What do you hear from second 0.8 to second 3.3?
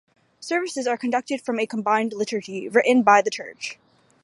are conducted from a combined liturgy, written by the